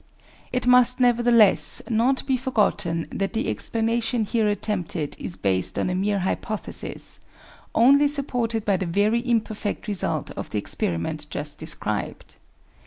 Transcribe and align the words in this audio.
It 0.51 0.65
must, 0.65 0.99
nevertheless, 0.99 1.83
not 1.87 2.25
be 2.25 2.35
forgotten 2.35 3.05
that 3.11 3.33
the 3.33 3.47
explanation 3.47 4.23
here 4.23 4.47
attempted 4.47 5.15
is 5.19 5.37
based 5.37 5.77
on 5.77 5.91
a 5.91 5.93
mere 5.93 6.17
hypothesis, 6.17 7.19
only 7.75 8.07
supported 8.07 8.65
by 8.65 8.77
the 8.77 8.87
very 8.87 9.19
imperfect 9.23 9.87
result 9.87 10.31
of 10.31 10.49
the 10.49 10.57
experiment 10.57 11.27
just 11.29 11.59
described. 11.59 12.37